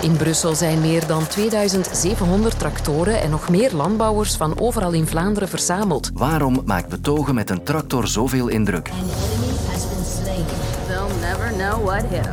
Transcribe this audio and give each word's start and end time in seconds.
In 0.00 0.16
Brussel 0.16 0.54
zijn 0.54 0.80
meer 0.80 1.06
dan 1.06 1.26
2700 1.26 2.58
tractoren 2.58 3.20
en 3.20 3.30
nog 3.30 3.48
meer 3.48 3.72
landbouwers 3.72 4.36
van 4.36 4.60
overal 4.60 4.92
in 4.92 5.06
Vlaanderen 5.06 5.48
verzameld. 5.48 6.10
Waarom 6.14 6.62
maakt 6.64 6.88
betogen 6.88 7.34
met 7.34 7.50
een 7.50 7.62
tractor 7.62 8.06
zoveel 8.06 8.48
indruk? 8.48 8.90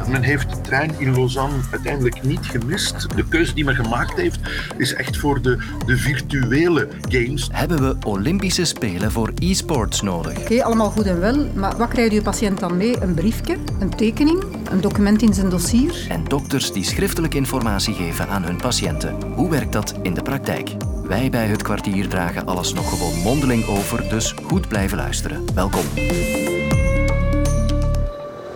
Men 0.08 0.22
heeft 0.22 0.50
de 0.50 0.62
trein 0.62 0.92
in 0.98 1.14
Lausanne 1.14 1.56
uiteindelijk 1.72 2.24
niet 2.24 2.46
gemist. 2.46 3.16
De 3.16 3.28
keuze 3.28 3.54
die 3.54 3.66
men 3.66 3.76
gemaakt 3.76 4.14
heeft 4.14 4.40
is 4.78 4.94
echt 4.94 5.18
voor 5.18 5.42
de, 5.42 5.58
de 5.86 5.98
virtuele 5.98 6.88
games. 7.10 7.50
Hebben 7.52 7.82
we 7.82 7.96
Olympische 8.06 8.66
Spelen 8.66 9.12
voor 9.12 9.32
e-sports 9.36 10.02
nodig? 10.02 10.38
Oké, 10.38 10.64
allemaal 10.64 10.90
goed 10.90 11.06
en 11.06 11.20
wel, 11.20 11.48
maar 11.54 11.78
wat 11.78 11.90
krijgt 11.90 12.14
uw 12.14 12.22
patiënt 12.22 12.60
dan 12.60 12.78
mee? 12.78 13.02
Een 13.02 13.14
briefje, 13.14 13.58
een 13.80 13.90
tekening, 13.90 14.44
een 14.72 14.82
document 14.82 15.22
in 15.22 15.34
zijn 15.34 15.50
dossier? 15.50 16.06
En 16.10 16.24
dokters 16.24 16.72
die 16.72 16.84
schriftelijk 16.84 17.34
informatie 17.34 17.94
geven 17.94 18.28
aan 18.28 18.44
hun 18.44 18.58
patiënten. 18.58 19.16
Hoe 19.36 19.50
werkt 19.50 19.74
dat 19.74 19.94
in 20.02 20.14
de 20.14 20.22
praktijk? 20.22 20.70
Wij 21.04 21.30
bij 21.30 21.48
het 21.48 21.62
kwartier 21.62 22.08
dragen 22.08 22.46
alles 22.46 22.74
nog 22.74 22.90
gewoon 22.90 23.20
mondeling 23.20 23.68
over, 23.68 24.10
dus 24.10 24.32
goed 24.44 24.68
blijven 24.68 24.98
luisteren. 24.98 25.46
Welkom. 25.54 25.84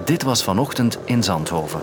Dit 0.10 0.24
was 0.24 0.44
vanochtend 0.44 0.98
in 1.06 1.24
Zandhoven. 1.24 1.82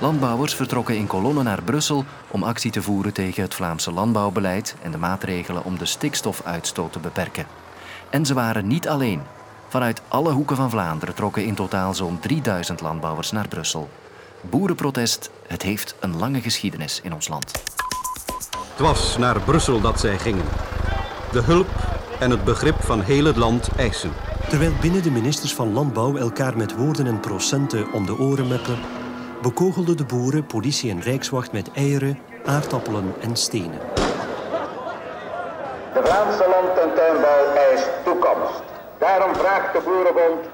Landbouwers 0.00 0.54
vertrokken 0.54 0.96
in 0.96 1.06
kolonnen 1.06 1.44
naar 1.44 1.62
Brussel 1.62 2.04
om 2.30 2.42
actie 2.42 2.70
te 2.70 2.82
voeren 2.82 3.12
tegen 3.12 3.42
het 3.42 3.54
Vlaamse 3.54 3.92
landbouwbeleid 3.92 4.76
en 4.82 4.90
de 4.90 4.98
maatregelen 4.98 5.64
om 5.64 5.78
de 5.78 5.84
stikstofuitstoot 5.84 6.92
te 6.92 6.98
beperken. 6.98 7.46
En 8.10 8.26
ze 8.26 8.34
waren 8.34 8.66
niet 8.66 8.88
alleen. 8.88 9.22
Vanuit 9.68 10.02
alle 10.08 10.32
hoeken 10.32 10.56
van 10.56 10.70
Vlaanderen 10.70 11.14
trokken 11.14 11.44
in 11.44 11.54
totaal 11.54 11.94
zo'n 11.94 12.18
3000 12.20 12.80
landbouwers 12.80 13.30
naar 13.30 13.48
Brussel. 13.48 13.88
Boerenprotest, 14.40 15.30
het 15.46 15.62
heeft 15.62 15.94
een 16.00 16.16
lange 16.16 16.40
geschiedenis 16.40 17.00
in 17.02 17.14
ons 17.14 17.28
land. 17.28 17.62
Het 18.70 18.78
was 18.78 19.18
naar 19.18 19.40
Brussel 19.40 19.80
dat 19.80 20.00
zij 20.00 20.18
gingen. 20.18 20.46
De 21.32 21.40
hulp 21.40 21.68
en 22.18 22.30
het 22.30 22.44
begrip 22.44 22.80
van 22.80 23.02
heel 23.02 23.24
het 23.24 23.36
land 23.36 23.68
eisen. 23.76 24.33
Terwijl 24.48 24.72
binnen 24.80 25.02
de 25.02 25.10
ministers 25.10 25.54
van 25.54 25.72
Landbouw 25.72 26.16
elkaar 26.16 26.56
met 26.56 26.76
woorden 26.76 27.06
en 27.06 27.20
procenten 27.20 27.92
om 27.92 28.06
de 28.06 28.18
oren 28.18 28.48
meppen, 28.48 28.78
bekogelden 29.42 29.96
de 29.96 30.04
boeren 30.04 30.46
politie 30.46 30.90
en 30.90 31.00
rijkswacht 31.00 31.52
met 31.52 31.70
eieren, 31.72 32.18
aardappelen 32.44 33.14
en 33.20 33.36
stenen. 33.36 33.78
De 35.94 36.00
Vlaamse 36.04 36.46
land- 36.48 36.78
en 36.78 36.94
tuinbouw 36.94 37.54
eist 37.54 37.88
toekomst. 38.04 38.62
Daarom 38.98 39.34
vraagt 39.34 39.72
de 39.72 39.80
Boerenbond 39.84 40.44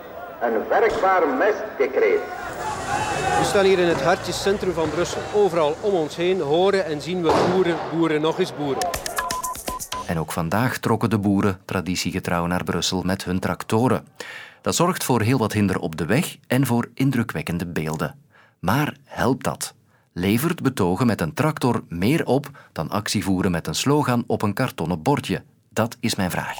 een 0.40 0.68
werkbaar 0.68 1.28
mestdecreet. 1.28 2.20
We 3.38 3.44
staan 3.44 3.64
hier 3.64 3.78
in 3.78 3.88
het 3.88 4.02
hartjescentrum 4.02 4.72
van 4.72 4.90
Brussel. 4.90 5.20
Overal 5.34 5.76
om 5.80 5.94
ons 5.94 6.16
heen 6.16 6.40
horen 6.40 6.84
en 6.84 7.00
zien 7.00 7.22
we 7.22 7.48
boeren, 7.52 7.76
boeren, 7.92 8.20
nog 8.20 8.38
eens 8.38 8.56
boeren. 8.56 8.88
En 10.10 10.18
ook 10.18 10.32
vandaag 10.32 10.78
trokken 10.78 11.10
de 11.10 11.18
boeren 11.18 11.58
traditiegetrouw 11.64 12.46
naar 12.46 12.64
Brussel 12.64 13.02
met 13.02 13.24
hun 13.24 13.38
tractoren. 13.38 14.06
Dat 14.62 14.74
zorgt 14.74 15.04
voor 15.04 15.20
heel 15.20 15.38
wat 15.38 15.52
hinder 15.52 15.78
op 15.78 15.96
de 15.96 16.06
weg 16.06 16.36
en 16.46 16.66
voor 16.66 16.90
indrukwekkende 16.94 17.66
beelden. 17.66 18.14
Maar 18.58 18.96
helpt 19.04 19.44
dat? 19.44 19.74
Levert 20.12 20.62
betogen 20.62 21.06
met 21.06 21.20
een 21.20 21.34
tractor 21.34 21.82
meer 21.88 22.26
op 22.26 22.50
dan 22.72 22.90
actievoeren 22.90 23.50
met 23.50 23.66
een 23.66 23.74
slogan 23.74 24.24
op 24.26 24.42
een 24.42 24.52
kartonnen 24.52 25.02
bordje? 25.02 25.42
Dat 25.68 25.96
is 26.00 26.14
mijn 26.14 26.30
vraag. 26.30 26.56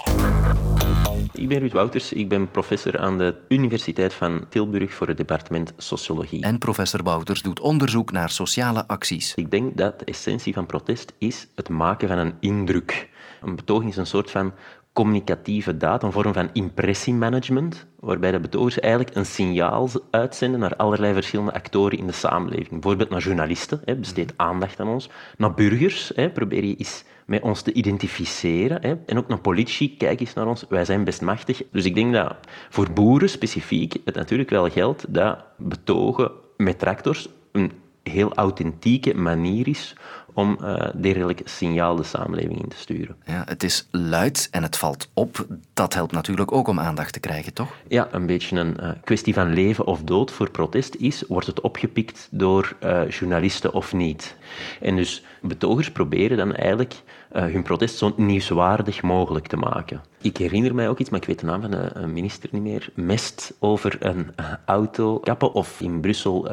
Ik 1.32 1.48
ben 1.48 1.58
Ruud 1.58 1.72
Wouters, 1.72 2.12
ik 2.12 2.28
ben 2.28 2.50
professor 2.50 2.98
aan 2.98 3.18
de 3.18 3.34
Universiteit 3.48 4.14
van 4.14 4.46
Tilburg 4.48 4.94
voor 4.94 5.08
het 5.08 5.16
departement 5.16 5.72
Sociologie. 5.76 6.42
En 6.42 6.58
professor 6.58 7.02
Wouters 7.02 7.42
doet 7.42 7.60
onderzoek 7.60 8.12
naar 8.12 8.30
sociale 8.30 8.86
acties. 8.86 9.34
Ik 9.34 9.50
denk 9.50 9.76
dat 9.76 9.98
de 9.98 10.04
essentie 10.04 10.54
van 10.54 10.66
protest 10.66 11.12
is 11.18 11.46
het 11.54 11.68
maken 11.68 12.08
van 12.08 12.18
een 12.18 12.34
indruk. 12.40 13.08
Een 13.40 13.56
betoging 13.56 13.90
is 13.90 13.96
een 13.96 14.06
soort 14.06 14.30
van 14.30 14.52
communicatieve 14.92 15.76
daad, 15.76 16.02
een 16.02 16.12
vorm 16.12 16.32
van 16.32 16.50
impressiemanagement, 16.52 17.86
waarbij 18.00 18.30
de 18.30 18.40
betogers 18.40 18.80
eigenlijk 18.80 19.16
een 19.16 19.26
signaal 19.26 19.88
uitzenden 20.10 20.60
naar 20.60 20.76
allerlei 20.76 21.12
verschillende 21.12 21.52
actoren 21.52 21.98
in 21.98 22.06
de 22.06 22.12
samenleving. 22.12 22.70
Bijvoorbeeld 22.70 23.10
naar 23.10 23.20
journalisten, 23.20 23.80
hè, 23.84 23.96
besteed 23.96 24.32
aandacht 24.36 24.80
aan 24.80 24.88
ons. 24.88 25.10
Naar 25.36 25.54
burgers, 25.54 26.12
hè, 26.14 26.30
probeer 26.30 26.64
je 26.64 26.76
eens 26.76 27.04
met 27.26 27.42
ons 27.42 27.62
te 27.62 27.72
identificeren. 27.72 28.82
Hè. 28.82 28.94
En 29.06 29.18
ook 29.18 29.28
naar 29.28 29.40
politici, 29.40 29.96
kijk 29.96 30.20
eens 30.20 30.34
naar 30.34 30.46
ons, 30.46 30.64
wij 30.68 30.84
zijn 30.84 31.04
best 31.04 31.20
machtig. 31.20 31.62
Dus 31.72 31.84
ik 31.84 31.94
denk 31.94 32.12
dat 32.12 32.36
voor 32.68 32.92
boeren 32.92 33.28
specifiek 33.28 33.96
het 34.04 34.14
natuurlijk 34.14 34.50
wel 34.50 34.70
geldt 34.70 35.14
dat 35.14 35.38
betogen 35.56 36.30
met 36.56 36.78
tractors 36.78 37.28
een 37.52 37.72
heel 38.02 38.34
authentieke 38.34 39.14
manier 39.14 39.68
is 39.68 39.96
om 40.34 40.58
uh, 40.62 40.88
dergelijk 40.94 41.40
signaal 41.44 41.96
de 41.96 42.02
samenleving 42.02 42.62
in 42.62 42.68
te 42.68 42.76
sturen. 42.76 43.16
Ja, 43.24 43.42
het 43.46 43.62
is 43.62 43.88
luid 43.90 44.48
en 44.50 44.62
het 44.62 44.76
valt 44.76 45.08
op. 45.14 45.46
Dat 45.74 45.94
helpt 45.94 46.12
natuurlijk 46.12 46.52
ook 46.52 46.68
om 46.68 46.80
aandacht 46.80 47.12
te 47.12 47.20
krijgen, 47.20 47.54
toch? 47.54 47.76
Ja, 47.88 48.08
een 48.10 48.26
beetje 48.26 48.58
een 48.58 48.76
uh, 48.80 48.90
kwestie 49.04 49.34
van 49.34 49.52
leven 49.52 49.86
of 49.86 50.02
dood 50.02 50.30
voor 50.30 50.50
protest 50.50 50.94
is, 50.94 51.24
wordt 51.28 51.46
het 51.46 51.60
opgepikt 51.60 52.28
door 52.30 52.76
uh, 52.84 53.10
journalisten 53.10 53.72
of 53.72 53.92
niet. 53.92 54.36
En 54.80 54.96
dus 54.96 55.24
betogers 55.42 55.90
proberen 55.90 56.36
dan 56.36 56.54
eigenlijk 56.54 56.94
hun 57.30 57.62
protest 57.62 57.98
zo 57.98 58.12
nieuwswaardig 58.16 59.02
mogelijk 59.02 59.46
te 59.46 59.56
maken. 59.56 60.00
Ik 60.20 60.36
herinner 60.36 60.74
mij 60.74 60.88
ook 60.88 60.98
iets, 60.98 61.10
maar 61.10 61.20
ik 61.20 61.26
weet 61.26 61.38
de 61.40 61.46
naam 61.46 61.60
van 61.60 61.70
de 61.70 62.06
minister 62.06 62.48
niet 62.52 62.62
meer, 62.62 62.88
mest 62.94 63.52
over 63.58 63.96
een 64.00 64.34
auto 64.64 65.18
kappen 65.18 65.52
of 65.52 65.80
in 65.80 66.00
Brussel 66.00 66.48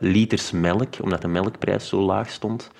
liters 0.00 0.50
melk, 0.50 0.94
omdat 1.02 1.22
de 1.22 1.28
melkprijs 1.28 1.88
zo 1.88 2.00
laag 2.00 2.30
stond 2.30 2.70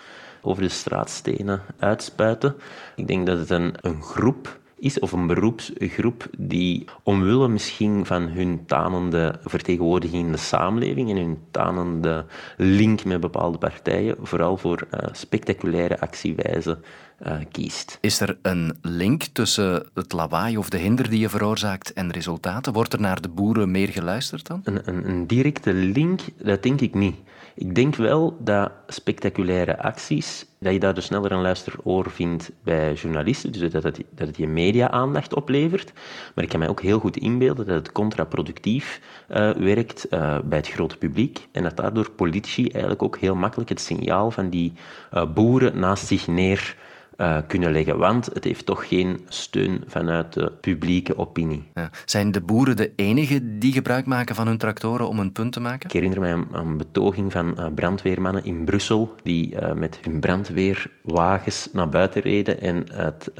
over 0.43 0.63
de 0.63 0.69
straatstenen 0.69 1.63
uitspuiten. 1.79 2.55
Ik 2.97 3.07
denk 3.07 3.27
dat 3.27 3.39
het 3.39 3.51
een, 3.51 3.75
een 3.81 4.03
groep 4.03 4.59
is, 4.79 4.99
of 4.99 5.13
een 5.13 5.27
beroepsgroep, 5.27 6.29
die 6.39 6.85
omwille 7.03 7.49
misschien 7.49 8.07
van 8.07 8.23
hun 8.23 8.63
tanende 8.67 9.39
vertegenwoordiging 9.45 10.27
in 10.27 10.33
de 10.33 10.39
samenleving 10.39 11.11
en 11.11 11.17
hun 11.17 11.39
tanende 11.51 12.25
link 12.57 13.05
met 13.05 13.21
bepaalde 13.21 13.59
partijen, 13.59 14.17
vooral 14.21 14.57
voor 14.57 14.87
uh, 14.91 15.01
spectaculaire 15.13 16.01
actiewijzen 16.01 16.83
uh, 17.27 17.33
kiest. 17.51 17.99
Is 18.01 18.21
er 18.21 18.39
een 18.43 18.79
link 18.83 19.23
tussen 19.23 19.87
het 19.95 20.13
lawaai 20.13 20.57
of 20.57 20.69
de 20.69 20.79
hinder 20.79 21.11
die 21.11 21.21
je 21.21 21.29
veroorzaakt 21.29 21.93
en 21.93 22.11
resultaten? 22.11 22.73
Wordt 22.73 22.93
er 22.93 23.01
naar 23.01 23.21
de 23.21 23.29
boeren 23.29 23.71
meer 23.71 23.89
geluisterd 23.89 24.47
dan? 24.47 24.61
Een, 24.65 24.81
een, 24.85 25.09
een 25.09 25.27
directe 25.27 25.73
link, 25.73 26.21
dat 26.43 26.63
denk 26.63 26.81
ik 26.81 26.95
niet. 26.95 27.17
Ik 27.59 27.75
denk 27.75 27.95
wel 27.95 28.37
dat 28.41 28.71
spectaculaire 28.87 29.79
acties, 29.79 30.47
dat 30.59 30.73
je 30.73 30.79
daar 30.79 30.95
dus 30.95 31.05
sneller 31.05 31.33
een 31.33 31.41
luisteroor 31.41 32.11
vindt 32.11 32.51
bij 32.63 32.93
journalisten, 32.95 33.53
dus 33.53 33.71
dat 33.71 33.83
het, 33.83 34.03
dat 34.11 34.37
je 34.37 34.49
media-aandacht 34.49 35.35
oplevert. 35.35 35.93
Maar 36.35 36.45
ik 36.45 36.51
kan 36.51 36.59
mij 36.59 36.69
ook 36.69 36.83
heel 36.83 36.99
goed 36.99 37.17
inbeelden 37.17 37.67
dat 37.67 37.75
het 37.75 37.93
contraproductief 37.93 39.01
uh, 39.29 39.51
werkt 39.51 40.07
uh, 40.11 40.39
bij 40.45 40.59
het 40.59 40.69
grote 40.69 40.97
publiek 40.97 41.49
en 41.53 41.63
dat 41.63 41.77
daardoor 41.77 42.11
politici 42.11 42.69
eigenlijk 42.69 43.03
ook 43.03 43.19
heel 43.19 43.35
makkelijk 43.35 43.69
het 43.69 43.81
signaal 43.81 44.31
van 44.31 44.49
die 44.51 44.73
uh, 45.15 45.33
boeren 45.33 45.79
naast 45.79 46.07
zich 46.07 46.27
neer 46.27 46.77
uh, 47.19 47.39
kunnen 47.47 47.73
leggen. 47.73 47.99
Want 47.99 48.27
het 48.33 48.45
heeft 48.45 48.67
toch 48.67 48.89
geen 48.89 49.25
steun 49.29 49.85
vanuit 49.87 50.33
de 50.33 50.53
publieke 50.61 51.19
opinie. 51.19 51.69
Ja. 51.75 51.91
Zijn 52.05 52.33
de 52.33 52.41
boeren 52.41 52.77
de 52.77 52.93
enigen 52.97 53.59
die 53.59 53.73
gebruik 53.73 54.07
maken 54.07 54.35
van 54.35 54.47
hun 54.47 54.59
tractoren 54.59 55.09
om 55.09 55.19
een 55.19 55.33
punt 55.33 55.53
te 55.53 55.61
maken? 55.61 55.89
Ik 55.89 55.93
herinner 55.93 56.21
mij 56.21 56.33
een, 56.33 56.47
een 56.53 56.77
betoging 56.77 57.33
van 57.33 57.55
uh, 57.59 57.67
brandweermannen 57.75 58.45
in 58.45 58.65
Brussel 58.65 59.15
die 59.23 59.55
uh, 59.55 59.73
met 59.73 59.99
hun 60.03 60.21
brandweerwagens 60.21 61.69
naar 61.73 61.89
buiten 61.89 62.23
reden 62.23 62.61
en 62.61 62.87
het, 62.93 63.31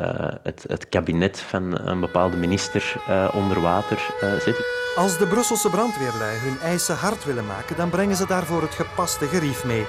het, 0.43 0.65
het 0.69 0.89
kabinet 0.89 1.41
van 1.41 1.79
een 1.79 2.01
bepaalde 2.01 2.37
minister 2.37 2.97
onder 3.35 3.61
water 3.61 3.99
zetten. 4.21 4.78
Als 4.99 5.19
de 5.19 5.27
Brusselse 5.27 5.71
brandweerlui 5.71 6.39
hun 6.39 6.59
eisen 6.59 6.97
hard 6.97 7.25
willen 7.25 7.47
maken, 7.47 7.77
dan 7.77 7.91
brengen 7.91 8.17
ze 8.17 8.27
daarvoor 8.27 8.63
het 8.63 8.75
gepaste 8.75 9.27
gerief 9.27 9.65
mee. 9.65 9.87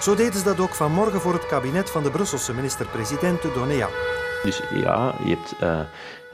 Zo 0.00 0.14
deden 0.14 0.38
ze 0.38 0.44
dat 0.44 0.60
ook 0.60 0.74
vanmorgen 0.74 1.20
voor 1.20 1.32
het 1.32 1.46
kabinet 1.46 1.90
van 1.90 2.02
de 2.02 2.10
Brusselse 2.10 2.54
minister-president 2.54 3.42
Donea. 3.42 3.88
Dus 4.42 4.62
ja, 4.70 5.14
je 5.24 5.36
hebt 5.36 5.54
uh, 5.62 5.80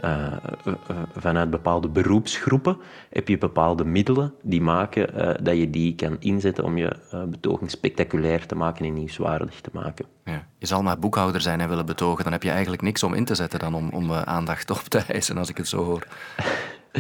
uh, 0.04 0.76
vanuit 1.16 1.50
bepaalde 1.50 1.88
beroepsgroepen 1.88 2.78
heb 3.10 3.28
je 3.28 3.38
bepaalde 3.38 3.84
middelen 3.84 4.34
die 4.42 4.60
maken 4.60 5.20
uh, 5.20 5.34
dat 5.42 5.56
je 5.56 5.70
die 5.70 5.94
kan 5.94 6.16
inzetten 6.18 6.64
om 6.64 6.76
je 6.76 6.96
betoging 7.30 7.70
spectaculair 7.70 8.46
te 8.46 8.54
maken 8.54 8.86
en 8.86 8.92
nieuwswaardig 8.92 9.60
te 9.60 9.70
maken. 9.72 10.06
Ja. 10.24 10.46
Je 10.58 10.66
zal 10.66 10.82
maar 10.82 10.98
boekhouder 10.98 11.40
zijn 11.40 11.60
en 11.60 11.68
willen 11.68 11.86
betogen, 11.86 12.24
dan 12.24 12.32
heb 12.32 12.42
je 12.42 12.50
eigenlijk 12.50 12.82
niks 12.82 13.02
om 13.02 13.14
in 13.14 13.24
te 13.24 13.34
zetten 13.34 13.58
dan 13.58 13.74
om, 13.74 13.88
om 13.90 14.12
aandacht 14.12 14.70
op 14.70 14.82
te 14.82 14.98
eisen, 15.08 15.38
als 15.38 15.48
ik 15.48 15.56
het 15.56 15.68
zo 15.68 15.84
hoor. 15.84 16.06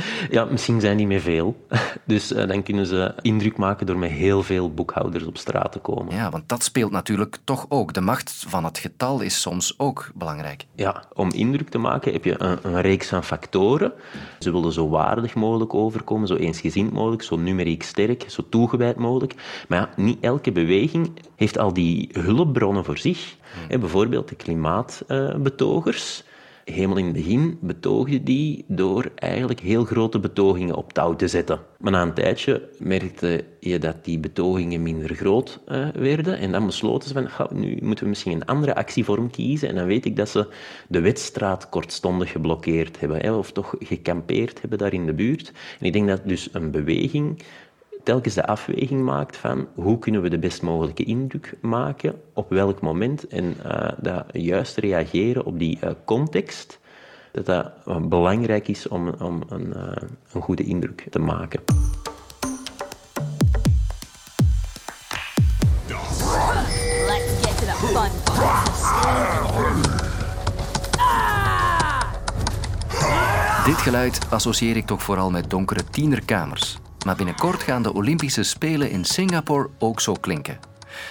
Ja, 0.30 0.44
misschien 0.44 0.80
zijn 0.80 0.96
die 0.96 1.06
met 1.06 1.22
veel. 1.22 1.56
Dus 2.04 2.32
uh, 2.32 2.46
dan 2.46 2.62
kunnen 2.62 2.86
ze 2.86 3.14
indruk 3.20 3.56
maken 3.56 3.86
door 3.86 3.98
met 3.98 4.10
heel 4.10 4.42
veel 4.42 4.74
boekhouders 4.74 5.24
op 5.24 5.36
straat 5.36 5.72
te 5.72 5.78
komen. 5.78 6.14
Ja, 6.14 6.30
want 6.30 6.48
dat 6.48 6.62
speelt 6.62 6.90
natuurlijk 6.90 7.38
toch 7.44 7.66
ook. 7.68 7.92
De 7.92 8.00
macht 8.00 8.44
van 8.48 8.64
het 8.64 8.78
getal 8.78 9.20
is 9.20 9.40
soms 9.40 9.74
ook 9.78 10.10
belangrijk. 10.14 10.64
Ja, 10.74 11.02
om 11.14 11.30
indruk 11.32 11.68
te 11.68 11.78
maken 11.78 12.12
heb 12.12 12.24
je 12.24 12.42
een, 12.42 12.58
een 12.62 12.80
reeks 12.80 13.08
van 13.08 13.24
factoren. 13.24 13.92
Ze 14.38 14.52
willen 14.52 14.72
zo 14.72 14.88
waardig 14.88 15.34
mogelijk 15.34 15.74
overkomen, 15.74 16.28
zo 16.28 16.34
eensgezind 16.34 16.92
mogelijk, 16.92 17.22
zo 17.22 17.36
numeriek 17.36 17.82
sterk, 17.82 18.24
zo 18.28 18.44
toegewijd 18.48 18.96
mogelijk. 18.96 19.34
Maar 19.68 19.78
ja, 19.78 20.02
niet 20.02 20.18
elke 20.20 20.52
beweging 20.52 21.10
heeft 21.36 21.58
al 21.58 21.72
die 21.72 22.08
hulpbronnen 22.12 22.84
voor 22.84 22.98
zich. 22.98 23.36
Hmm. 23.68 23.80
Bijvoorbeeld 23.80 24.28
de 24.28 24.34
klimaatbetogers 24.34 26.24
helemaal 26.70 26.96
in 26.96 27.04
het 27.04 27.14
begin 27.14 27.58
betoogde 27.60 28.22
die 28.22 28.64
door 28.68 29.10
eigenlijk 29.14 29.60
heel 29.60 29.84
grote 29.84 30.18
betogingen 30.18 30.74
op 30.74 30.92
touw 30.92 31.16
te 31.16 31.28
zetten. 31.28 31.60
Maar 31.78 31.92
na 31.92 32.02
een 32.02 32.14
tijdje 32.14 32.68
merkte 32.78 33.44
je 33.60 33.78
dat 33.78 34.04
die 34.04 34.18
betogingen 34.18 34.82
minder 34.82 35.14
groot 35.14 35.60
uh, 35.68 35.88
werden. 35.88 36.38
En 36.38 36.52
dan 36.52 36.66
besloten 36.66 37.08
ze 37.08 37.14
van, 37.14 37.58
nu 37.58 37.78
moeten 37.82 38.04
we 38.04 38.10
misschien 38.10 38.32
een 38.32 38.44
andere 38.44 38.74
actievorm 38.74 39.30
kiezen. 39.30 39.68
En 39.68 39.74
dan 39.74 39.86
weet 39.86 40.04
ik 40.04 40.16
dat 40.16 40.28
ze 40.28 40.46
de 40.88 41.00
Wetstraat 41.00 41.68
kortstondig 41.68 42.30
geblokkeerd 42.30 43.00
hebben. 43.00 43.20
Hè, 43.20 43.32
of 43.32 43.52
toch 43.52 43.74
gekampeerd 43.78 44.60
hebben 44.60 44.78
daar 44.78 44.92
in 44.92 45.06
de 45.06 45.14
buurt. 45.14 45.52
En 45.80 45.86
ik 45.86 45.92
denk 45.92 46.08
dat 46.08 46.20
dus 46.24 46.48
een 46.52 46.70
beweging 46.70 47.42
telkens 48.08 48.34
de 48.34 48.46
afweging 48.46 49.04
maakt 49.04 49.36
van 49.36 49.68
hoe 49.74 49.98
kunnen 49.98 50.22
we 50.22 50.28
de 50.28 50.38
best 50.38 50.62
mogelijke 50.62 51.04
indruk 51.04 51.56
maken, 51.60 52.20
op 52.34 52.50
welk 52.50 52.80
moment 52.80 53.26
en 53.26 53.56
uh, 53.66 53.88
dat 53.98 54.24
juist 54.32 54.76
reageren 54.76 55.44
op 55.44 55.58
die 55.58 55.78
uh, 55.84 55.90
context, 56.04 56.80
dat 57.32 57.46
dat 57.46 57.72
uh, 57.88 57.96
belangrijk 57.96 58.68
is 58.68 58.88
om, 58.88 59.08
om 59.08 59.42
een, 59.48 59.74
een 60.32 60.42
goede 60.42 60.64
indruk 60.64 61.06
te 61.10 61.18
maken. 61.18 61.60
Dit 73.64 73.76
geluid 73.76 74.26
associeer 74.30 74.76
ik 74.76 74.86
toch 74.86 75.02
vooral 75.02 75.30
met 75.30 75.50
donkere 75.50 75.84
tienerkamers. 75.84 76.78
Maar 77.04 77.16
binnenkort 77.16 77.62
gaan 77.62 77.82
de 77.82 77.94
Olympische 77.94 78.42
Spelen 78.42 78.90
in 78.90 79.04
Singapore 79.04 79.68
ook 79.78 80.00
zo 80.00 80.14
klinken. 80.14 80.58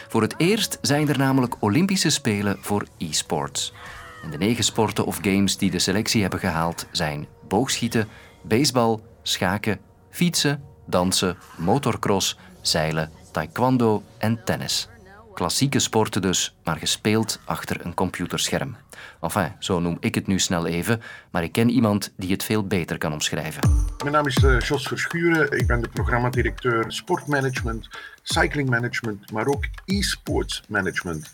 Voor 0.07 0.21
het 0.21 0.33
eerst 0.37 0.77
zijn 0.81 1.09
er 1.09 1.17
namelijk 1.17 1.55
Olympische 1.59 2.09
Spelen 2.09 2.57
voor 2.61 2.87
e-sports. 2.97 3.73
En 4.23 4.29
de 4.31 4.37
negen 4.37 4.63
sporten 4.63 5.05
of 5.05 5.19
games 5.21 5.57
die 5.57 5.71
de 5.71 5.79
selectie 5.79 6.21
hebben 6.21 6.39
gehaald 6.39 6.87
zijn 6.91 7.27
boogschieten, 7.47 8.07
baseball, 8.41 8.99
schaken, 9.21 9.79
fietsen, 10.09 10.63
dansen, 10.85 11.37
motorcross, 11.57 12.37
zeilen, 12.61 13.11
taekwondo 13.31 14.03
en 14.17 14.43
tennis. 14.43 14.89
Klassieke 15.37 15.79
sporten 15.79 16.21
dus, 16.21 16.55
maar 16.63 16.77
gespeeld 16.77 17.39
achter 17.45 17.85
een 17.85 17.93
computerscherm. 17.93 18.75
Enfin, 19.21 19.51
zo 19.59 19.79
noem 19.79 19.97
ik 19.99 20.15
het 20.15 20.27
nu 20.27 20.39
snel 20.39 20.65
even, 20.65 21.01
maar 21.31 21.43
ik 21.43 21.51
ken 21.51 21.69
iemand 21.69 22.13
die 22.15 22.31
het 22.31 22.43
veel 22.43 22.67
beter 22.67 22.97
kan 22.97 23.13
omschrijven. 23.13 23.85
Mijn 23.97 24.11
naam 24.11 24.27
is 24.27 24.37
uh, 24.37 24.59
Jos 24.59 24.87
Verschuren. 24.87 25.51
Ik 25.51 25.67
ben 25.67 25.81
de 25.81 25.87
programmadirecteur 25.87 26.91
sportmanagement, 26.91 27.89
cyclingmanagement, 28.23 29.31
maar 29.31 29.47
ook 29.47 29.65
e-sports 29.85 30.63
management 30.67 31.31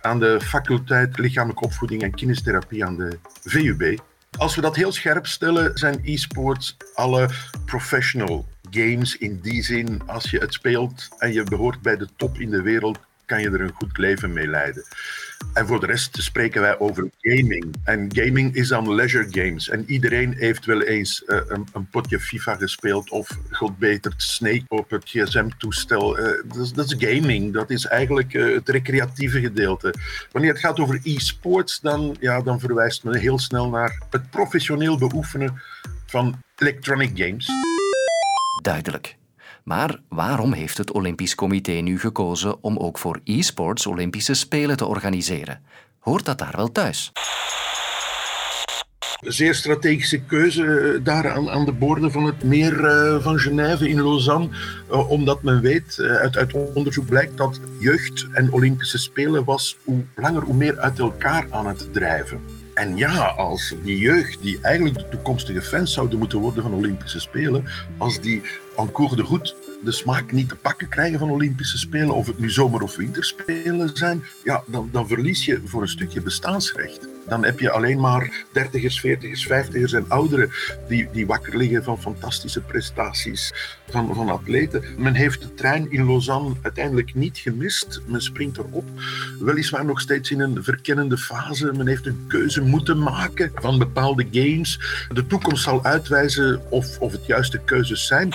aan 0.00 0.18
de 0.18 0.40
faculteit 0.40 1.18
lichamelijke 1.18 1.64
opvoeding 1.64 2.02
en 2.02 2.14
kinestherapie 2.14 2.84
aan 2.84 2.96
de 2.96 3.18
VUB. 3.44 3.98
Als 4.38 4.54
we 4.54 4.60
dat 4.60 4.76
heel 4.76 4.92
scherp 4.92 5.26
stellen, 5.26 5.78
zijn 5.78 6.00
e-sports 6.02 6.76
alle 6.94 7.28
professional 7.64 8.46
games 8.70 9.16
in 9.16 9.40
die 9.40 9.62
zin, 9.62 10.02
als 10.06 10.30
je 10.30 10.38
het 10.38 10.52
speelt 10.52 11.08
en 11.18 11.32
je 11.32 11.42
behoort 11.44 11.82
bij 11.82 11.96
de 11.96 12.08
top 12.16 12.38
in 12.38 12.50
de 12.50 12.62
wereld, 12.62 12.98
kan 13.26 13.40
je 13.40 13.50
er 13.50 13.60
een 13.60 13.72
goed 13.72 13.98
leven 13.98 14.32
mee 14.32 14.46
leiden. 14.46 14.84
En 15.52 15.66
voor 15.66 15.80
de 15.80 15.86
rest 15.86 16.22
spreken 16.22 16.60
wij 16.60 16.78
over 16.78 17.10
gaming. 17.20 17.74
En 17.84 18.08
gaming 18.14 18.54
is 18.54 18.68
dan 18.68 18.94
leisure 18.94 19.26
games. 19.30 19.68
En 19.68 19.84
iedereen 19.86 20.34
heeft 20.36 20.64
wel 20.64 20.82
eens 20.82 21.22
uh, 21.26 21.40
een, 21.48 21.66
een, 21.72 21.88
potje 21.88 22.20
FIFA 22.20 22.56
gespeeld 22.56 23.10
of 23.10 23.28
god 23.50 23.78
beter 23.78 24.12
Snake 24.16 24.64
op 24.68 24.90
het 24.90 25.04
gsm-toestel. 25.04 26.18
Uh, 26.18 26.42
dat, 26.74 26.86
is 26.86 26.94
gaming. 26.98 27.52
Dat 27.52 27.70
is 27.70 27.86
eigenlijk 27.86 28.34
uh, 28.34 28.54
het 28.54 28.68
recreatieve 28.68 29.40
gedeelte. 29.40 29.94
Wanneer 30.32 30.50
het 30.50 30.60
gaat 30.60 30.80
over 30.80 31.00
e-sports, 31.02 31.80
dan, 31.80 32.16
ja, 32.20 32.40
dan 32.40 32.60
verwijst 32.60 33.04
men 33.04 33.18
heel 33.18 33.38
snel 33.38 33.68
naar 33.68 34.02
het 34.10 34.30
professioneel 34.30 34.98
beoefenen 34.98 35.62
van 36.06 36.42
electronic 36.56 37.10
games. 37.14 37.48
Duidelijk. 38.62 39.16
Maar 39.64 40.00
waarom 40.08 40.52
heeft 40.52 40.78
het 40.78 40.92
Olympisch 40.92 41.34
Comité 41.34 41.72
nu 41.72 41.98
gekozen 41.98 42.62
om 42.62 42.76
ook 42.76 42.98
voor 42.98 43.20
e-sports 43.24 43.86
Olympische 43.86 44.34
Spelen 44.34 44.76
te 44.76 44.86
organiseren? 44.86 45.62
Hoort 45.98 46.24
dat 46.24 46.38
daar 46.38 46.56
wel 46.56 46.72
thuis? 46.72 47.12
zeer 49.26 49.54
strategische 49.54 50.20
keuze 50.20 50.64
eh, 50.64 51.04
daar 51.04 51.30
aan, 51.30 51.50
aan 51.50 51.64
de 51.64 51.72
boorden 51.72 52.12
van 52.12 52.24
het 52.24 52.42
meer 52.42 52.80
uh, 52.80 53.22
van 53.22 53.38
Genève 53.38 53.88
in 53.88 54.02
Lausanne. 54.02 54.48
Uh, 54.90 55.10
omdat 55.10 55.42
men 55.42 55.60
weet, 55.60 55.98
uit, 55.98 56.36
uit 56.36 56.52
onderzoek 56.74 57.06
blijkt 57.06 57.36
dat 57.36 57.60
jeugd 57.78 58.26
en 58.32 58.52
Olympische 58.52 58.98
Spelen 58.98 59.44
was 59.44 59.76
hoe 59.84 60.04
langer 60.16 60.42
hoe 60.42 60.54
meer 60.54 60.78
uit 60.78 60.98
elkaar 60.98 61.46
aan 61.50 61.66
het 61.66 61.92
drijven. 61.92 62.40
En 62.74 62.96
ja, 62.96 63.26
als 63.26 63.74
die 63.82 63.98
jeugd, 63.98 64.42
die 64.42 64.58
eigenlijk 64.62 64.96
de 64.96 65.08
toekomstige 65.08 65.62
fans 65.62 65.92
zouden 65.92 66.18
moeten 66.18 66.38
worden 66.38 66.62
van 66.62 66.74
Olympische 66.74 67.20
Spelen, 67.20 67.64
als 67.98 68.20
die 68.20 68.42
en 68.76 68.92
cours 68.92 69.12
de 69.12 69.22
route 69.22 69.54
de 69.84 69.92
smaak 69.92 70.32
niet 70.32 70.48
te 70.48 70.56
pakken 70.56 70.88
krijgen 70.88 71.18
van 71.18 71.30
Olympische 71.30 71.78
Spelen, 71.78 72.14
of 72.14 72.26
het 72.26 72.38
nu 72.38 72.50
zomer- 72.50 72.82
of 72.82 72.96
winterspelen 72.96 73.96
zijn, 73.96 74.24
ja, 74.44 74.64
dan, 74.66 74.88
dan 74.92 75.08
verlies 75.08 75.44
je 75.44 75.60
voor 75.64 75.82
een 75.82 75.88
stukje 75.88 76.20
bestaansrecht. 76.20 77.13
Dan 77.28 77.44
heb 77.44 77.60
je 77.60 77.70
alleen 77.70 78.00
maar 78.00 78.44
dertigers, 78.52 79.00
veertigers, 79.00 79.46
vijftigers 79.46 79.92
en 79.92 80.04
ouderen 80.08 80.50
die, 80.88 81.08
die 81.12 81.26
wakker 81.26 81.56
liggen 81.56 81.84
van 81.84 82.00
fantastische 82.00 82.60
prestaties 82.60 83.52
van, 83.88 84.14
van 84.14 84.28
atleten. 84.28 84.84
Men 84.96 85.14
heeft 85.14 85.42
de 85.42 85.54
trein 85.54 85.90
in 85.90 86.06
Lausanne 86.06 86.54
uiteindelijk 86.62 87.14
niet 87.14 87.38
gemist. 87.38 88.00
Men 88.06 88.22
springt 88.22 88.58
erop. 88.58 88.84
Weliswaar 89.40 89.84
nog 89.84 90.00
steeds 90.00 90.30
in 90.30 90.40
een 90.40 90.64
verkennende 90.64 91.18
fase. 91.18 91.72
Men 91.72 91.86
heeft 91.86 92.06
een 92.06 92.24
keuze 92.28 92.60
moeten 92.60 92.98
maken 92.98 93.52
van 93.54 93.78
bepaalde 93.78 94.26
games. 94.30 94.80
De 95.12 95.26
toekomst 95.26 95.62
zal 95.62 95.84
uitwijzen 95.84 96.60
of, 96.70 96.98
of 96.98 97.12
het 97.12 97.26
juiste 97.26 97.58
keuzes 97.64 98.06
zijn. 98.06 98.32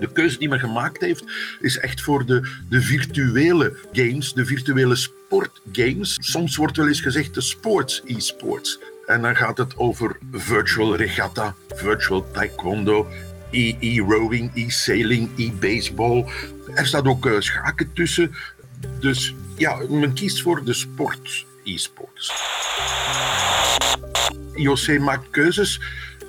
De 0.00 0.12
keuze 0.12 0.38
die 0.38 0.48
men 0.48 0.60
gemaakt 0.60 1.00
heeft, 1.00 1.24
is 1.60 1.78
echt 1.78 2.00
voor 2.00 2.26
de, 2.26 2.48
de 2.68 2.82
virtuele 2.82 3.76
games, 3.92 4.32
de 4.32 4.44
virtuele 4.44 4.96
sportgames. 4.96 6.16
Soms 6.20 6.56
wordt 6.56 6.76
wel 6.76 6.88
eens 6.88 7.00
gezegd 7.00 7.34
de 7.34 7.40
sports 7.40 8.02
e-sports. 8.04 8.78
En 9.06 9.22
dan 9.22 9.36
gaat 9.36 9.58
het 9.58 9.76
over 9.76 10.18
virtual 10.32 10.96
regatta, 10.96 11.54
virtual 11.68 12.30
taekwondo, 12.30 13.06
e-rowing, 13.50 14.50
e-sailing, 14.54 15.30
e-baseball. 15.36 16.26
Er 16.74 16.86
staat 16.86 17.06
ook 17.06 17.26
uh, 17.26 17.40
schaken 17.40 17.92
tussen. 17.92 18.34
Dus 19.00 19.34
ja, 19.56 19.80
men 19.88 20.12
kiest 20.12 20.42
voor 20.42 20.64
de 20.64 20.72
sport 20.72 21.46
e-sports. 21.64 22.32
IOC 24.54 24.98
maakt 24.98 25.30
keuzes 25.30 25.80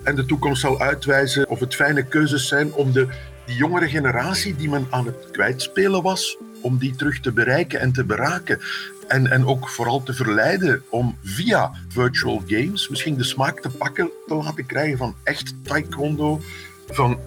en 0.04 0.16
de 0.16 0.26
toekomst 0.26 0.62
zal 0.62 0.80
uitwijzen 0.80 1.50
of 1.50 1.60
het 1.60 1.76
fijne 1.76 2.04
keuzes 2.04 2.48
zijn 2.48 2.74
om 2.74 2.92
de 2.92 3.08
die 3.50 3.58
jongere 3.58 3.90
generatie 3.90 4.56
die 4.56 4.70
men 4.70 4.88
aan 4.90 5.06
het 5.06 5.32
kwijtspelen 5.32 6.02
was, 6.02 6.38
om 6.62 6.78
die 6.78 6.96
terug 6.96 7.20
te 7.20 7.32
bereiken 7.32 7.80
en 7.80 7.92
te 7.92 8.04
beraken. 8.04 8.60
En, 9.08 9.32
en 9.32 9.46
ook 9.46 9.70
vooral 9.70 10.04
te 10.04 10.14
verleiden 10.14 10.84
om 10.90 11.18
via 11.24 11.72
virtual 11.88 12.44
games 12.48 12.90
misschien 12.90 13.18
de 13.18 13.24
smaak 13.24 13.62
te 13.62 13.70
pakken 13.70 14.10
te 14.28 14.36
laten 14.36 14.66
krijgen 14.66 14.98
van 14.98 15.16
echt 15.24 15.54
taekwondo, 15.64 16.42
van 16.90 17.20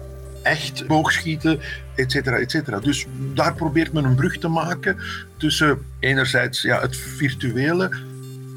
echt 0.43 0.87
boogschieten, 0.87 1.59
et 1.95 2.11
cetera, 2.11 2.37
et 2.37 2.51
cetera. 2.51 2.79
Dus 2.79 3.05
daar 3.33 3.55
probeert 3.55 3.93
men 3.93 4.03
een 4.03 4.15
brug 4.15 4.37
te 4.37 4.47
maken 4.47 4.97
tussen 5.37 5.85
enerzijds 5.99 6.61
ja, 6.61 6.81
het 6.81 6.97
virtuele, 6.97 7.91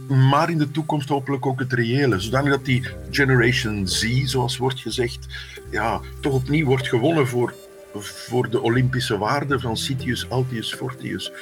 maar 0.09 0.51
in 0.51 0.59
de 0.59 0.71
toekomst 0.71 1.09
hopelijk 1.09 1.47
ook 1.47 1.59
het 1.59 1.73
reële. 1.73 2.21
Zodanig 2.21 2.51
dat 2.51 2.65
die 2.65 2.89
Generation 3.11 3.89
Z, 3.89 4.25
zoals 4.25 4.57
wordt 4.57 4.81
gezegd, 4.81 5.27
ja, 5.71 6.01
toch 6.21 6.33
opnieuw 6.33 6.67
wordt 6.67 6.89
gewonnen 6.89 7.27
voor, 7.29 7.55
voor 7.95 8.51
de 8.51 8.61
Olympische 8.61 9.19
waarden 9.19 9.61
van 9.61 9.77
Citius, 9.77 10.31
Altius, 10.31 10.75
Fortius. 10.75 11.33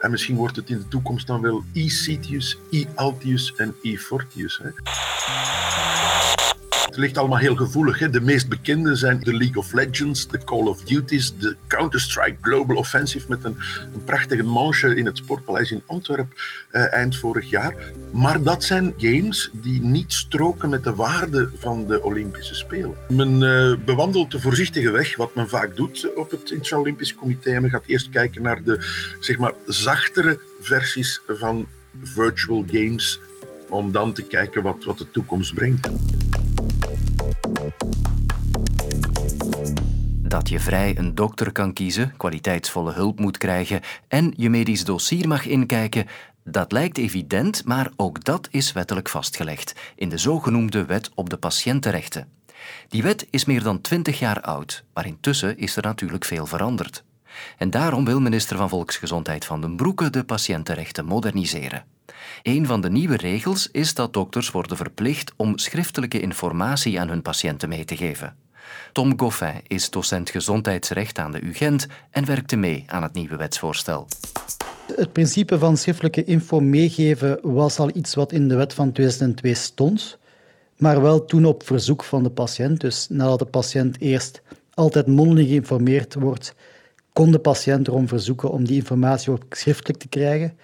En 0.00 0.10
misschien 0.10 0.36
wordt 0.36 0.56
het 0.56 0.70
in 0.70 0.78
de 0.78 0.88
toekomst 0.88 1.26
dan 1.26 1.40
wel 1.40 1.62
E-Citius, 1.72 2.58
E-Altius 2.70 3.54
en 3.56 3.74
E-Fortius. 3.82 4.60
Het 6.92 7.00
ligt 7.00 7.18
allemaal 7.18 7.38
heel 7.38 7.56
gevoelig. 7.56 7.98
Hè? 7.98 8.10
De 8.10 8.20
meest 8.20 8.48
bekende 8.48 8.96
zijn 8.96 9.20
de 9.20 9.36
League 9.36 9.56
of 9.56 9.72
Legends, 9.72 10.28
de 10.28 10.44
Call 10.44 10.66
of 10.66 10.82
Duties, 10.82 11.36
de 11.38 11.56
Counter-Strike 11.66 12.36
Global 12.40 12.76
Offensive 12.76 13.26
met 13.28 13.44
een, 13.44 13.56
prachtige 14.04 14.42
manche 14.42 14.96
in 14.96 15.06
het 15.06 15.16
Sportpaleis 15.16 15.70
in 15.70 15.82
Antwerpen 15.86 16.36
uh, 16.72 16.92
eind 16.92 17.16
vorig 17.16 17.50
jaar. 17.50 17.74
Maar 18.10 18.42
dat 18.42 18.64
zijn 18.64 18.94
games 18.96 19.50
die 19.52 19.82
niet 19.82 20.12
stroken 20.12 20.68
met 20.68 20.84
de 20.84 20.94
waarde 20.94 21.50
van 21.58 21.86
de 21.86 22.02
Olympische 22.02 22.54
Spelen. 22.54 22.94
Men 23.08 23.42
uh, 23.42 23.84
bewandelt 23.84 24.30
de 24.30 24.40
voorzichtige 24.40 24.90
weg, 24.90 25.16
wat 25.16 25.34
men 25.34 25.48
vaak 25.48 25.76
doet 25.76 26.14
op 26.14 26.30
het 26.30 26.40
Internationaal 26.40 26.82
Olympisch 26.82 27.14
Comité. 27.14 27.60
Men 27.60 27.70
gaat 27.70 27.86
eerst 27.86 28.10
kijken 28.10 28.42
naar 28.42 28.62
de 28.62 28.78
zeg 29.20 29.38
maar, 29.38 29.52
zachtere 29.66 30.38
versies 30.60 31.20
van 31.26 31.66
virtual 32.02 32.64
games 32.70 33.20
om 33.68 33.92
dan 33.92 34.12
te 34.12 34.22
kijken 34.22 34.62
wat, 34.62 34.84
wat 34.84 34.98
de 34.98 35.10
toekomst 35.10 35.54
brengt. 35.54 35.88
Dat 40.18 40.48
je 40.48 40.60
vrij 40.60 40.98
een 40.98 41.14
dokter 41.14 41.52
kan 41.52 41.72
kiezen, 41.72 42.14
kwaliteitsvolle 42.16 42.92
hulp 42.92 43.20
moet 43.20 43.38
krijgen 43.38 43.80
en 44.08 44.32
je 44.36 44.50
medisch 44.50 44.84
dossier 44.84 45.28
mag 45.28 45.46
inkijken, 45.46 46.06
dat 46.44 46.72
lijkt 46.72 46.98
evident, 46.98 47.64
maar 47.64 47.90
ook 47.96 48.24
dat 48.24 48.48
is 48.50 48.72
wettelijk 48.72 49.08
vastgelegd 49.08 49.74
in 49.96 50.08
de 50.08 50.18
zogenoemde 50.18 50.84
Wet 50.84 51.10
op 51.14 51.30
de 51.30 51.36
Patiëntenrechten. 51.36 52.28
Die 52.88 53.02
wet 53.02 53.26
is 53.30 53.44
meer 53.44 53.62
dan 53.62 53.80
twintig 53.80 54.18
jaar 54.18 54.40
oud, 54.40 54.84
maar 54.94 55.06
intussen 55.06 55.58
is 55.58 55.76
er 55.76 55.82
natuurlijk 55.82 56.24
veel 56.24 56.46
veranderd. 56.46 57.04
En 57.58 57.70
daarom 57.70 58.04
wil 58.04 58.20
minister 58.20 58.56
van 58.56 58.68
Volksgezondheid 58.68 59.44
Van 59.44 59.60
den 59.60 59.76
Broeke 59.76 60.10
de 60.10 60.24
patiëntenrechten 60.24 61.04
moderniseren. 61.04 61.84
Een 62.42 62.66
van 62.66 62.80
de 62.80 62.90
nieuwe 62.90 63.16
regels 63.16 63.68
is 63.70 63.94
dat 63.94 64.12
dokters 64.12 64.50
worden 64.50 64.76
verplicht 64.76 65.32
om 65.36 65.58
schriftelijke 65.58 66.20
informatie 66.20 67.00
aan 67.00 67.08
hun 67.08 67.22
patiënten 67.22 67.68
mee 67.68 67.84
te 67.84 67.96
geven. 67.96 68.36
Tom 68.92 69.18
Goffin 69.18 69.60
is 69.66 69.90
docent 69.90 70.30
gezondheidsrecht 70.30 71.18
aan 71.18 71.32
de 71.32 71.42
UGent 71.42 71.86
en 72.10 72.24
werkte 72.24 72.56
mee 72.56 72.84
aan 72.86 73.02
het 73.02 73.12
nieuwe 73.12 73.36
wetsvoorstel. 73.36 74.06
Het 74.96 75.12
principe 75.12 75.58
van 75.58 75.76
schriftelijke 75.76 76.24
info 76.24 76.60
meegeven 76.60 77.38
was 77.42 77.78
al 77.78 77.90
iets 77.94 78.14
wat 78.14 78.32
in 78.32 78.48
de 78.48 78.54
wet 78.54 78.74
van 78.74 78.92
2002 78.92 79.54
stond, 79.54 80.18
maar 80.76 81.02
wel 81.02 81.24
toen 81.24 81.44
op 81.44 81.66
verzoek 81.66 82.04
van 82.04 82.22
de 82.22 82.30
patiënt. 82.30 82.80
Dus 82.80 83.06
nadat 83.08 83.38
de 83.38 83.44
patiënt 83.44 84.00
eerst 84.00 84.42
altijd 84.74 85.06
mondeling 85.06 85.48
geïnformeerd 85.48 86.14
wordt, 86.14 86.54
kon 87.12 87.30
de 87.30 87.38
patiënt 87.38 87.88
erom 87.88 88.08
verzoeken 88.08 88.50
om 88.50 88.64
die 88.64 88.76
informatie 88.76 89.32
ook 89.32 89.44
schriftelijk 89.50 89.98
te 89.98 90.08
krijgen. 90.08 90.56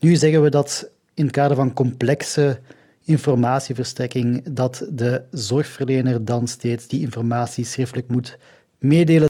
Nu 0.00 0.16
zeggen 0.16 0.42
we 0.42 0.48
dat 0.48 0.90
in 1.14 1.24
het 1.24 1.32
kader 1.32 1.56
van 1.56 1.72
complexe 1.72 2.60
informatieverstrekking 3.04 4.42
dat 4.50 4.86
de 4.90 5.22
zorgverlener 5.30 6.24
dan 6.24 6.46
steeds 6.46 6.86
die 6.86 7.00
informatie 7.00 7.64
schriftelijk 7.64 8.08
moet 8.08 8.38
meedelen. 8.78 9.28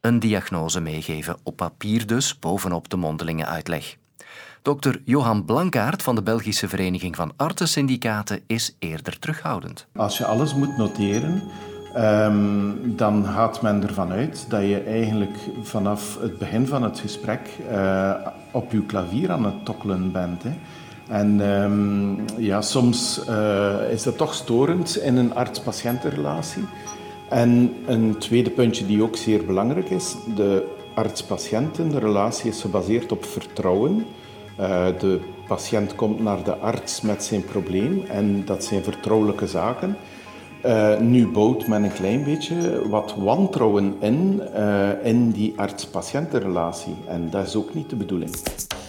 Een 0.00 0.18
diagnose 0.18 0.80
meegeven, 0.80 1.36
op 1.42 1.56
papier 1.56 2.06
dus, 2.06 2.38
bovenop 2.38 2.88
de 2.88 2.96
mondelinge 2.96 3.46
uitleg. 3.46 3.96
Dr. 4.62 4.94
Johan 5.04 5.44
Blankaert 5.44 6.02
van 6.02 6.14
de 6.14 6.22
Belgische 6.22 6.68
Vereniging 6.68 7.16
van 7.16 7.32
Artsensyndicaten 7.36 8.40
is 8.46 8.76
eerder 8.78 9.18
terughoudend. 9.18 9.86
Als 9.94 10.18
je 10.18 10.24
alles 10.24 10.54
moet 10.54 10.76
noteren, 10.76 11.42
Um, 11.96 12.96
dan 12.96 13.24
gaat 13.24 13.62
men 13.62 13.82
ervan 13.82 14.12
uit 14.12 14.46
dat 14.48 14.60
je 14.60 14.80
eigenlijk 14.80 15.36
vanaf 15.62 16.18
het 16.20 16.38
begin 16.38 16.66
van 16.66 16.82
het 16.82 16.98
gesprek 16.98 17.40
uh, 17.70 18.14
op 18.50 18.72
je 18.72 18.82
klavier 18.82 19.30
aan 19.30 19.44
het 19.44 19.64
tokkelen 19.64 20.12
bent. 20.12 20.42
Hè. 20.42 20.50
En 21.08 21.40
um, 21.40 22.24
ja, 22.36 22.60
soms 22.60 23.24
uh, 23.28 23.90
is 23.90 24.02
dat 24.02 24.16
toch 24.16 24.34
storend 24.34 24.96
in 24.96 25.16
een 25.16 25.34
arts-patiëntenrelatie. 25.34 26.64
En 27.28 27.74
een 27.86 28.18
tweede 28.18 28.50
puntje 28.50 28.86
die 28.86 29.02
ook 29.02 29.16
zeer 29.16 29.44
belangrijk 29.44 29.90
is, 29.90 30.14
de 30.34 30.76
arts-patiëntenrelatie 30.94 32.50
is 32.50 32.60
gebaseerd 32.60 33.12
op 33.12 33.24
vertrouwen. 33.24 34.06
Uh, 34.60 34.86
de 34.98 35.20
patiënt 35.46 35.94
komt 35.94 36.20
naar 36.20 36.44
de 36.44 36.56
arts 36.56 37.00
met 37.00 37.24
zijn 37.24 37.44
probleem 37.44 38.02
en 38.08 38.44
dat 38.44 38.64
zijn 38.64 38.82
vertrouwelijke 38.82 39.46
zaken. 39.46 39.96
Uh, 40.64 40.98
nu 40.98 41.26
bouwt 41.26 41.66
men 41.66 41.82
een 41.82 41.92
klein 41.92 42.24
beetje 42.24 42.88
wat 42.88 43.14
wantrouwen 43.14 43.96
in, 44.00 44.40
uh, 44.56 45.06
in 45.06 45.30
die 45.30 45.52
arts-patiëntenrelatie. 45.56 46.96
En 47.08 47.30
dat 47.30 47.46
is 47.46 47.56
ook 47.56 47.74
niet 47.74 47.90
de 47.90 47.96
bedoeling. 47.96 48.34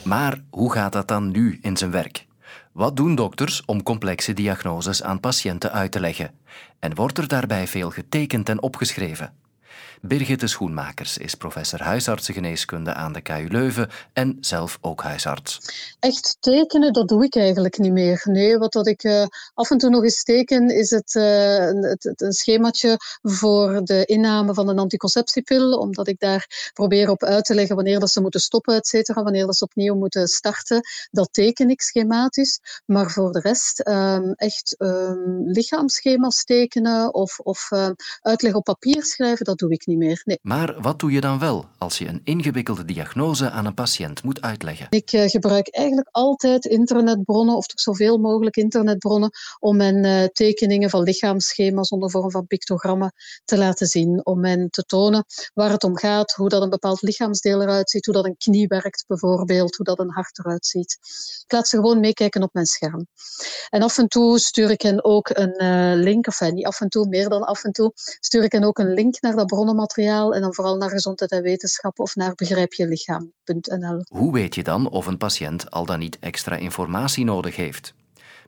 Maar 0.04 0.42
hoe 0.50 0.72
gaat 0.72 0.94
dat 0.94 1.08
dan 1.08 1.32
nu 1.32 1.60
in 1.62 1.78
zijn 1.78 1.92
werk? 1.92 2.26
Wat 2.72 2.96
doen 2.96 3.16
dokters 3.16 3.66
om 3.66 3.84
complexe 3.84 4.34
diagnoses 4.34 5.04
aan 5.04 5.20
patiënten 5.20 5.72
uit 5.72 5.92
te 5.92 6.00
leggen? 6.00 6.32
En 6.80 6.96
wordt 6.96 7.18
er 7.18 7.28
daarbij 7.28 7.68
veel 7.68 7.90
getekend 7.90 8.50
en 8.50 8.62
opgeschreven? 8.62 9.34
Birgitte 10.02 10.48
Schoenmakers 10.48 11.18
is 11.18 11.36
professor 11.36 11.82
huisartsengeneeskunde 11.84 12.94
aan 12.94 13.14
de 13.14 13.22
KU 13.22 13.48
Leuven 13.50 13.90
en 14.14 14.38
zelf 14.40 14.78
ook 14.82 15.02
huisarts. 15.02 15.60
Echt 16.00 16.38
tekenen, 16.40 16.94
dat 16.94 17.08
doe 17.08 17.24
ik 17.24 17.36
eigenlijk 17.36 17.78
niet 17.78 17.92
meer. 17.92 18.22
Nee, 18.24 18.58
wat 18.58 18.74
dat 18.74 18.88
ik 18.88 19.04
uh, 19.04 19.26
af 19.54 19.72
en 19.72 19.78
toe 19.78 19.90
nog 19.90 20.04
eens 20.04 20.24
teken, 20.24 20.70
is 20.70 20.90
het, 20.90 21.14
uh, 21.14 21.82
het, 21.82 22.22
een 22.22 22.34
schemaatje 22.34 22.98
voor 23.22 23.82
de 23.84 24.06
inname 24.06 24.54
van 24.54 24.70
een 24.70 24.80
anticonceptiepil, 24.80 25.78
omdat 25.78 26.08
ik 26.08 26.20
daar 26.20 26.72
probeer 26.74 27.10
op 27.10 27.24
uit 27.24 27.46
te 27.46 27.56
leggen 27.56 27.76
wanneer 27.76 28.00
dat 28.00 28.12
ze 28.12 28.22
moeten 28.22 28.40
stoppen, 28.40 28.76
et 28.76 28.88
cetera, 28.88 29.24
wanneer 29.24 29.46
dat 29.46 29.58
ze 29.58 29.64
opnieuw 29.64 29.96
moeten 29.96 30.28
starten. 30.28 30.82
Dat 31.12 31.30
teken 31.32 31.70
ik 31.70 31.82
schematisch. 31.82 32.60
Maar 32.86 33.12
voor 33.12 33.32
de 33.32 33.40
rest 33.40 33.88
um, 33.88 34.34
echt 34.34 34.76
um, 34.78 35.44
lichaamsschema's 35.52 36.44
tekenen 36.44 37.14
of, 37.14 37.40
of 37.40 37.72
uh, 37.72 37.90
uitleg 38.22 38.54
op 38.54 38.64
papier 38.64 39.04
schrijven, 39.04 39.46
dat 39.46 39.58
doe 39.58 39.65
ik 39.72 39.86
niet 39.86 39.98
meer. 39.98 40.22
Nee. 40.26 40.40
Maar 40.42 40.82
wat 40.82 41.00
doe 41.00 41.12
je 41.12 41.22
dan 41.22 41.40
wel 41.40 41.66
als 41.78 41.98
je 41.98 42.08
een 42.08 42.22
ingewikkelde 42.24 42.86
diagnose 42.86 43.50
aan 43.50 43.66
een 43.66 43.74
patiënt 43.74 44.24
moet 44.24 44.42
uitleggen? 44.42 44.88
Ik 44.90 45.12
uh, 45.12 45.26
gebruik 45.26 45.68
eigenlijk 45.70 46.10
altijd 46.12 46.66
internetbronnen, 46.66 47.56
of 47.56 47.68
toch 47.68 47.80
zoveel 47.80 48.18
mogelijk 48.18 48.56
internetbronnen, 48.56 49.30
om 49.60 49.78
mijn 49.78 50.06
uh, 50.06 50.24
tekeningen 50.24 50.90
van 50.90 51.04
lichaamsschema's 51.04 51.90
onder 51.90 52.10
vorm 52.10 52.32
van 52.32 52.48
pictogrammen 52.48 53.14
te 53.46 53.58
laten 53.58 53.88
zien. 53.88 54.26
Om 54.26 54.40
men 54.40 54.70
te 54.70 54.84
tonen 54.84 55.26
waar 55.54 55.72
het 55.72 55.84
om 55.84 55.98
gaat, 55.98 56.34
hoe 56.34 56.50
dat 56.50 56.62
een 56.62 56.70
bepaald 56.70 57.02
lichaamsdeel 57.02 57.62
eruit 57.62 57.90
ziet, 57.90 58.06
hoe 58.06 58.16
dat 58.16 58.26
een 58.26 58.38
knie 58.38 58.68
werkt 58.68 59.04
bijvoorbeeld, 59.08 59.76
hoe 59.76 59.86
dat 59.86 60.00
een 60.00 60.12
hart 60.12 60.40
eruit 60.40 60.66
ziet. 60.66 60.98
Ik 61.46 61.52
laat 61.52 61.68
ze 61.68 61.76
gewoon 61.76 62.00
meekijken 62.00 62.44
op 62.44 62.54
mijn 62.54 62.66
scherm. 62.66 63.08
En 63.70 63.82
af 63.82 63.98
en 63.98 64.08
toe 64.08 64.40
stuur 64.40 64.72
ik 64.72 64.82
hen 64.82 65.04
ook 65.04 65.30
een 65.30 65.64
uh, 65.64 66.04
link, 66.04 66.28
of 66.28 66.42
niet 66.42 66.66
af 66.66 66.82
en 66.82 66.90
toe, 66.90 67.08
meer 67.08 67.30
dan 67.30 67.44
af 67.44 67.64
en 67.64 67.72
toe, 67.72 67.92
stuur 68.20 68.44
ik 68.44 68.52
hen 68.52 68.64
ook 68.64 68.78
een 68.78 68.94
link 68.94 69.22
naar 69.22 69.36
dat 69.36 69.50
bronnenmateriaal 69.56 70.36
en 70.36 70.42
dan 70.42 70.54
vooral 70.54 70.78
naar 70.78 70.90
gezondheid 70.90 71.32
en 71.32 71.42
wetenschap 71.42 72.00
of 72.00 72.16
naar 72.16 72.36
begrijpjelichaam.nl. 72.36 74.04
Hoe 74.08 74.34
weet 74.34 74.56
je 74.56 74.64
dan 74.64 74.90
of 74.90 75.06
een 75.06 75.18
patiënt 75.18 75.72
al 75.72 75.86
dan 75.86 76.00
niet 76.00 76.18
extra 76.20 76.56
informatie 76.56 77.26
nodig 77.26 77.56
heeft? 77.56 77.94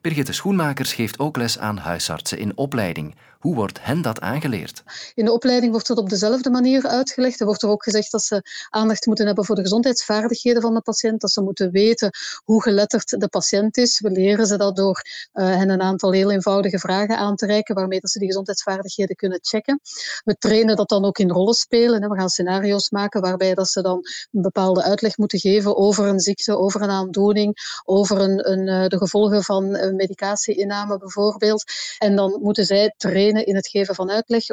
Birgitte 0.00 0.32
Schoenmakers 0.32 0.92
geeft 0.92 1.18
ook 1.18 1.36
les 1.36 1.58
aan 1.58 1.76
huisartsen 1.76 2.38
in 2.38 2.56
opleiding. 2.56 3.14
Hoe 3.38 3.54
wordt 3.54 3.78
hen 3.84 4.02
dat 4.02 4.20
aangeleerd? 4.20 4.82
In 5.14 5.24
de 5.24 5.32
opleiding 5.32 5.72
wordt 5.72 5.88
het 5.88 5.98
op 5.98 6.08
dezelfde 6.08 6.50
manier 6.50 6.86
uitgelegd. 6.86 7.40
Er 7.40 7.46
wordt 7.46 7.62
er 7.62 7.68
ook 7.68 7.82
gezegd 7.82 8.10
dat 8.10 8.22
ze 8.22 8.42
aandacht 8.70 9.06
moeten 9.06 9.26
hebben 9.26 9.44
voor 9.44 9.54
de 9.54 9.62
gezondheidsvaardigheden 9.62 10.62
van 10.62 10.74
de 10.74 10.80
patiënt, 10.80 11.20
dat 11.20 11.30
ze 11.30 11.40
moeten 11.40 11.70
weten 11.70 12.10
hoe 12.44 12.62
geletterd 12.62 13.20
de 13.20 13.28
patiënt 13.28 13.76
is. 13.76 14.00
We 14.00 14.10
leren 14.10 14.46
ze 14.46 14.56
dat 14.56 14.76
door 14.76 15.02
uh, 15.34 15.46
hen 15.46 15.70
een 15.70 15.80
aantal 15.80 16.12
heel 16.12 16.30
eenvoudige 16.30 16.78
vragen 16.78 17.16
aan 17.18 17.36
te 17.36 17.46
reiken, 17.46 17.74
waarmee 17.74 18.00
dat 18.00 18.10
ze 18.10 18.18
die 18.18 18.28
gezondheidsvaardigheden 18.28 19.16
kunnen 19.16 19.38
checken. 19.42 19.80
We 20.24 20.36
trainen 20.38 20.76
dat 20.76 20.88
dan 20.88 21.04
ook 21.04 21.18
in 21.18 21.30
rollenspelen. 21.30 22.02
Hè. 22.02 22.08
We 22.08 22.16
gaan 22.16 22.28
scenario's 22.28 22.90
maken 22.90 23.20
waarbij 23.20 23.54
dat 23.54 23.68
ze 23.68 23.82
dan 23.82 23.98
een 24.32 24.42
bepaalde 24.42 24.82
uitleg 24.82 25.16
moeten 25.16 25.38
geven 25.38 25.76
over 25.76 26.06
een 26.06 26.20
ziekte, 26.20 26.58
over 26.58 26.82
een 26.82 26.90
aandoening, 26.90 27.80
over 27.84 28.20
een, 28.20 28.50
een, 28.50 28.66
uh, 28.66 28.86
de 28.86 28.98
gevolgen 28.98 29.42
van 29.42 29.76
medicatieinname 29.94 30.98
bijvoorbeeld. 30.98 31.64
En 31.98 32.16
dan 32.16 32.38
moeten 32.42 32.64
zij 32.64 32.94
trainen 32.96 33.46
in 33.46 33.56
het 33.56 33.68
geven 33.68 33.94
van 33.94 34.10
uitleg. 34.10 34.46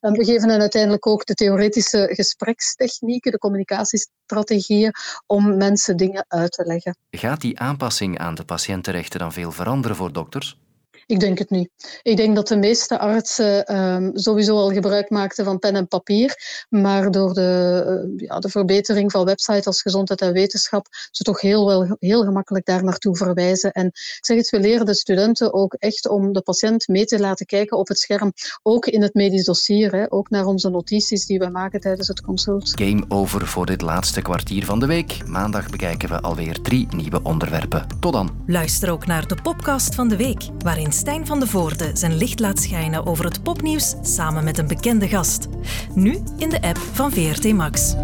We 0.00 0.24
geven 0.24 0.48
hen 0.48 0.60
uiteindelijk 0.60 1.06
ook 1.06 1.26
de 1.26 1.34
theoretische 1.34 2.08
gesprekstechnieken, 2.12 3.32
de 3.32 3.38
communicatiestrategieën 3.38 4.92
om 5.26 5.56
mensen 5.56 5.96
dingen 5.96 6.24
uit 6.28 6.52
te 6.52 6.64
leggen. 6.64 6.96
Gaat 7.10 7.40
die 7.40 7.58
aanpassing 7.58 8.18
aan 8.18 8.34
de 8.34 8.44
patiëntenrechten 8.44 9.18
dan 9.18 9.32
veel 9.32 9.52
veranderen 9.52 9.96
voor 9.96 10.12
dokters? 10.12 10.58
Ik 11.06 11.20
denk 11.20 11.38
het 11.38 11.50
niet. 11.50 11.70
Ik 12.02 12.16
denk 12.16 12.34
dat 12.34 12.48
de 12.48 12.56
meeste 12.56 12.98
artsen 12.98 13.76
um, 13.76 14.10
sowieso 14.14 14.56
al 14.56 14.70
gebruik 14.70 15.10
maakten 15.10 15.44
van 15.44 15.58
pen 15.58 15.76
en 15.76 15.88
papier, 15.88 16.34
maar 16.68 17.10
door 17.10 17.34
de, 17.34 17.84
uh, 18.18 18.28
ja, 18.28 18.38
de 18.38 18.48
verbetering 18.48 19.10
van 19.10 19.24
websites 19.24 19.66
als 19.66 19.82
gezondheid 19.82 20.20
en 20.20 20.32
wetenschap 20.32 20.86
ze 21.10 21.22
toch 21.22 21.40
heel, 21.40 21.66
wel, 21.66 21.96
heel 21.98 22.24
gemakkelijk 22.24 22.66
daar 22.66 22.84
naartoe 22.84 23.16
verwijzen. 23.16 23.72
En 23.72 23.86
ik 23.86 24.18
zeg 24.20 24.36
het, 24.36 24.50
we 24.50 24.60
leren 24.60 24.86
de 24.86 24.94
studenten 24.94 25.52
ook 25.54 25.74
echt 25.74 26.08
om 26.08 26.32
de 26.32 26.40
patiënt 26.40 26.88
mee 26.88 27.04
te 27.04 27.18
laten 27.18 27.46
kijken 27.46 27.78
op 27.78 27.88
het 27.88 27.98
scherm, 27.98 28.32
ook 28.62 28.86
in 28.86 29.02
het 29.02 29.14
medisch 29.14 29.44
dossier, 29.44 29.92
hè, 29.92 30.12
ook 30.12 30.30
naar 30.30 30.44
onze 30.44 30.70
notities 30.70 31.26
die 31.26 31.38
we 31.38 31.48
maken 31.48 31.80
tijdens 31.80 32.08
het 32.08 32.20
consult. 32.20 32.72
Game 32.80 33.04
over 33.08 33.46
voor 33.46 33.66
dit 33.66 33.80
laatste 33.80 34.22
kwartier 34.22 34.64
van 34.64 34.80
de 34.80 34.86
week. 34.86 35.26
Maandag 35.26 35.70
bekijken 35.70 36.08
we 36.08 36.20
alweer 36.20 36.60
drie 36.62 36.86
nieuwe 36.96 37.22
onderwerpen. 37.22 37.86
Tot 38.00 38.12
dan. 38.12 38.44
Luister 38.46 38.90
ook 38.90 39.06
naar 39.06 39.28
de 39.28 39.36
podcast 39.42 39.94
van 39.94 40.08
de 40.08 40.16
week, 40.16 40.42
waarin 40.58 40.94
Stijn 40.96 41.26
van 41.26 41.40
de 41.40 41.46
Voorde 41.46 41.90
zijn 41.94 42.16
licht 42.16 42.40
laat 42.40 42.60
schijnen 42.60 43.06
over 43.06 43.24
het 43.24 43.42
popnieuws 43.42 43.94
samen 44.02 44.44
met 44.44 44.58
een 44.58 44.66
bekende 44.66 45.08
gast. 45.08 45.48
Nu 45.94 46.22
in 46.36 46.48
de 46.48 46.62
app 46.62 46.78
van 46.92 47.12
VRT 47.12 47.52
Max. 47.52 47.94